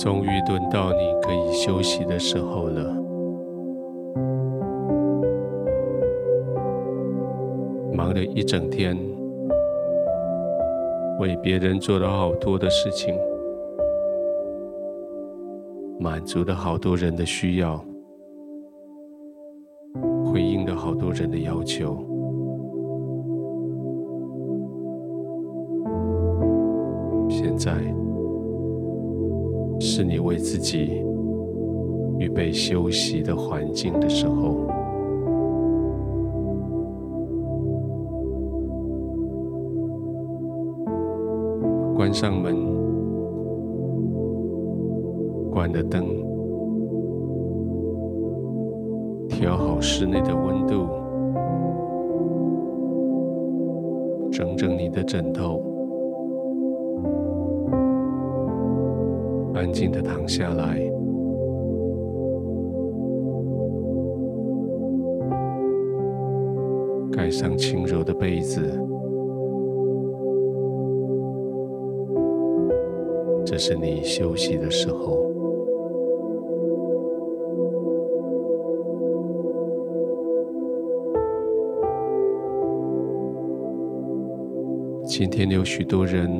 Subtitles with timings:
[0.00, 2.82] 终于轮到你可以休息的时候了。
[7.92, 8.96] 忙了一整天，
[11.18, 13.14] 为别人做了好多的事情，
[15.98, 17.76] 满足了好多人的需要，
[20.24, 22.02] 回应了好多人的要求。
[27.28, 27.70] 现在。
[29.82, 31.02] 是你为自己
[32.18, 34.66] 预备休息的环境的时候，
[41.96, 42.54] 关上门，
[45.50, 46.04] 关了灯，
[49.28, 50.86] 调好室内的温度，
[54.30, 55.69] 整整你的枕头。
[59.52, 60.78] 安静的躺下来，
[67.10, 68.62] 盖上轻柔的被子。
[73.44, 75.28] 这是你休息的时候。
[85.04, 86.30] 今天有许多人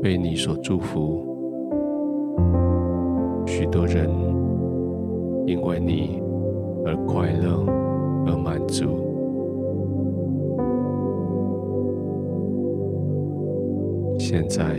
[0.00, 1.29] 被你所祝福。
[3.60, 4.08] 许多人
[5.46, 6.18] 因为你
[6.86, 7.62] 而快乐
[8.26, 8.86] 而满足。
[14.18, 14.76] 现在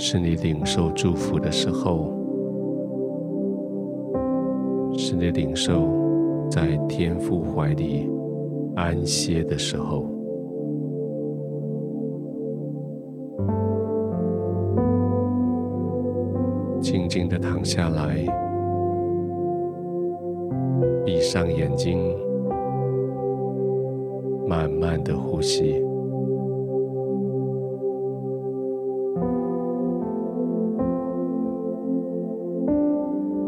[0.00, 2.12] 是你领受祝福的时候，
[4.98, 5.88] 是你领受
[6.50, 8.10] 在天父怀里
[8.74, 10.19] 安歇的时候。
[17.10, 18.24] 静的躺下来，
[21.04, 21.98] 闭上眼睛，
[24.46, 25.84] 慢慢的呼吸。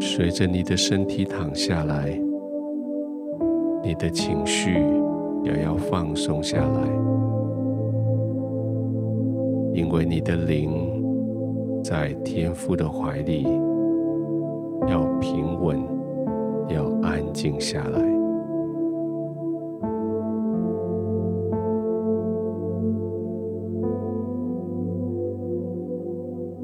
[0.01, 2.19] 随着你的身体躺下来，
[3.81, 4.71] 你的情绪
[5.41, 6.81] 也要放松下来，
[9.73, 11.02] 因为你的灵。
[11.83, 13.43] 在天父的怀里，
[14.87, 15.77] 要平稳，
[16.69, 17.99] 要安静下来。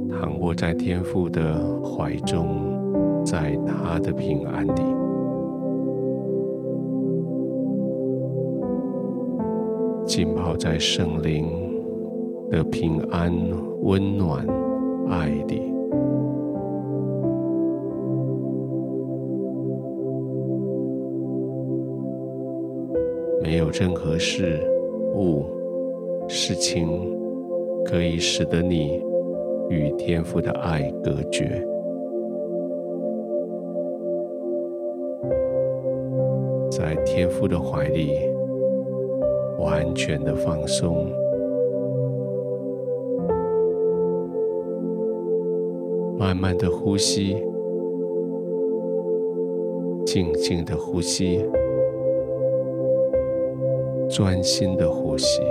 [0.09, 4.81] 躺卧在天父的怀中，在他的平安里，
[10.06, 11.46] 浸泡在圣灵
[12.50, 13.34] 的平安
[13.81, 14.47] 温暖。
[15.09, 15.56] 爱的，
[23.42, 24.59] 没有任何事
[25.16, 25.46] 物、
[26.28, 26.88] 事情
[27.84, 29.03] 可以使得你
[29.70, 31.66] 与天父的爱隔绝。
[36.70, 38.12] 在天父的怀里，
[39.58, 41.08] 完全的放松。
[46.19, 47.41] 慢慢的呼吸，
[50.06, 51.46] 静静的呼吸，
[54.09, 55.41] 专心的呼吸。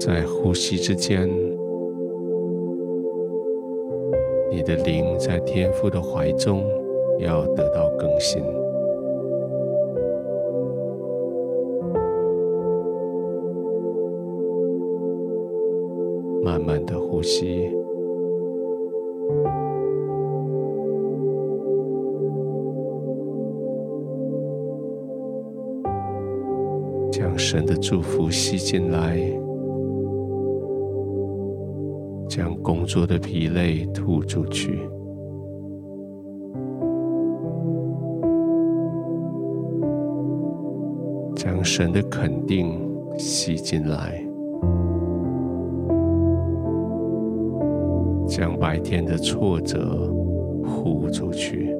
[0.00, 1.28] 在呼吸之间，
[4.50, 6.64] 你的灵在天父的怀中
[7.18, 8.42] 要得到更新。
[17.26, 17.68] 吸，
[27.10, 29.18] 将神的祝福吸进来，
[32.28, 34.88] 将工作的疲累吐出去。
[41.34, 42.80] 将神的肯定
[43.18, 44.25] 吸进来，
[48.36, 50.12] 将白天的挫折
[50.62, 51.74] 呼出去。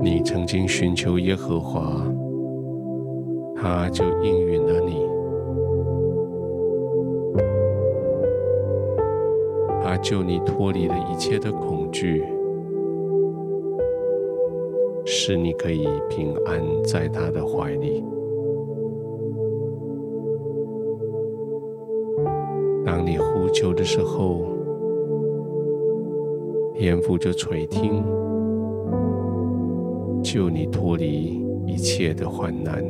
[0.00, 2.02] 你曾经寻求耶和华，
[3.54, 5.06] 他就应允了你。
[9.82, 12.24] 他救你脱离了一切的恐惧，
[15.28, 18.04] 使你可以平安在他的怀里。
[22.84, 24.44] 当你呼求的时候，
[26.74, 28.04] 天父就垂听。
[30.22, 32.84] 救你脱离一切的患难，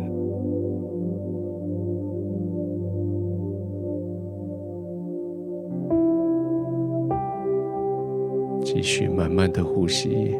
[8.62, 10.36] 继续慢慢的呼吸，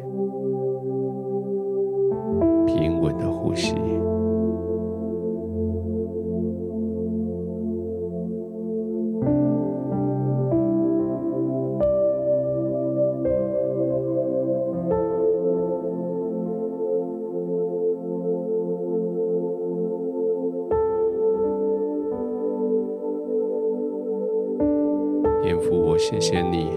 [26.09, 26.71] 谢谢你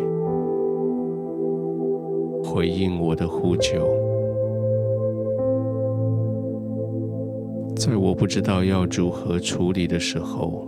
[2.44, 3.88] 回应我的呼求，
[7.76, 10.68] 在我不知道要如何处理的时候，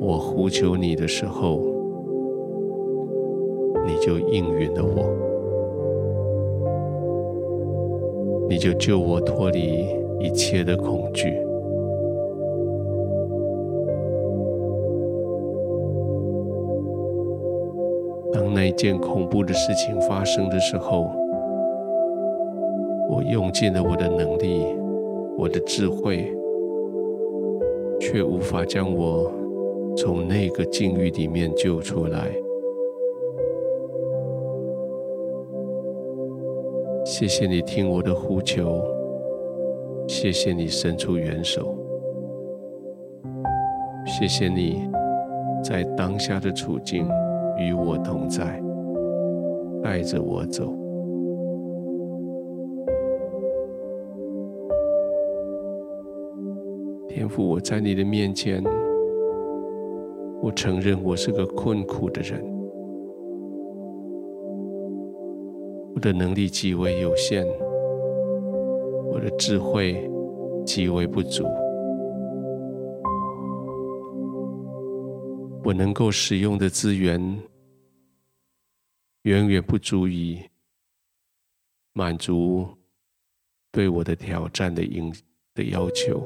[0.00, 1.60] 我呼求你的时候，
[3.86, 5.04] 你就应允了我，
[8.48, 9.84] 你就救我脱离
[10.18, 11.43] 一切的恐惧。
[18.64, 21.10] 那一件恐怖的事情发生的时候，
[23.10, 24.64] 我用尽了我的能力，
[25.36, 26.34] 我的智慧，
[28.00, 29.30] 却无法将我
[29.94, 32.30] 从那个境遇里面救出来。
[37.04, 38.82] 谢谢你听我的呼求，
[40.08, 41.76] 谢谢你伸出援手，
[44.06, 44.88] 谢谢你
[45.62, 47.06] 在当下的处境。
[47.58, 48.62] 与我同在，
[49.82, 50.72] 带着我走。
[57.08, 58.62] 天父，我在你的面前，
[60.42, 62.44] 我承认我是个困苦的人，
[65.94, 67.46] 我的能力极为有限，
[69.12, 70.10] 我的智慧
[70.66, 71.44] 极为不足。
[75.64, 77.18] 我能够使用的资源，
[79.22, 80.38] 远远不足以
[81.94, 82.68] 满足
[83.72, 85.10] 对我的挑战的应
[85.54, 86.22] 的要求。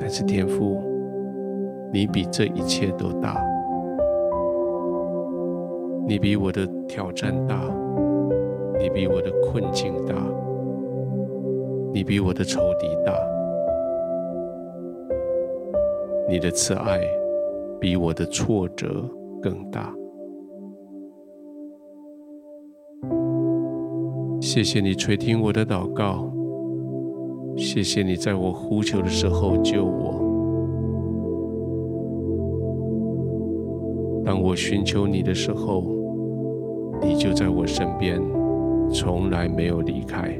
[0.00, 0.82] 但是天父，
[1.92, 3.38] 你比这一切都大，
[6.08, 7.60] 你比我的挑战大，
[8.78, 10.14] 你比我的困境大，
[11.92, 13.35] 你比我的仇敌大。
[16.28, 17.00] 你的慈爱
[17.80, 19.08] 比我的挫折
[19.40, 19.94] 更大。
[24.40, 26.28] 谢谢你垂听我的祷告，
[27.56, 30.24] 谢谢你在我呼求的时候救我。
[34.24, 35.84] 当我寻求你的时候，
[37.00, 38.20] 你就在我身边，
[38.90, 40.36] 从来没有离开。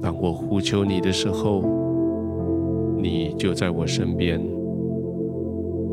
[0.00, 1.62] 当我呼求你的时候，
[3.00, 4.40] 你就在我身边，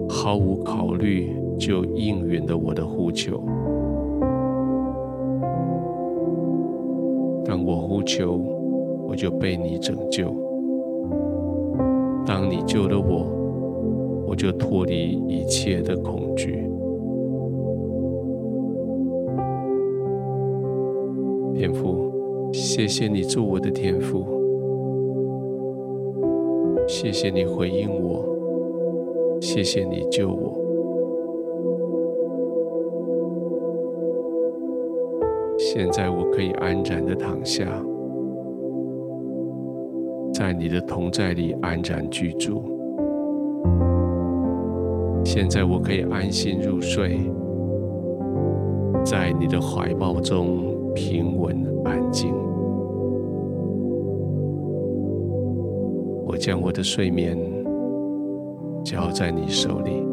[0.09, 3.41] 毫无考虑就应允了我的呼求。
[7.45, 8.41] 当我呼求，
[9.07, 10.25] 我就被你拯救；
[12.25, 13.27] 当你救了我，
[14.27, 16.67] 我就脱离一切的恐惧。
[21.53, 22.11] 天父，
[22.51, 24.34] 谢谢你做我的天父。
[27.05, 28.25] 谢谢你回应我，
[29.39, 30.59] 谢谢你救我。
[35.55, 37.63] 现在我可以安然的躺下，
[40.33, 42.63] 在你的同在里安然居住。
[45.23, 47.19] 现在我可以安心入睡，
[49.03, 52.33] 在你的怀抱中平稳安静。
[56.37, 57.37] 将我的睡眠
[58.83, 60.03] 交在你手里。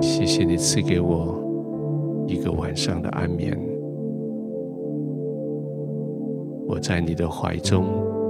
[0.00, 1.38] 谢谢你赐给我
[2.26, 3.58] 一个晚上的安眠。
[6.66, 8.23] 我在你的怀中。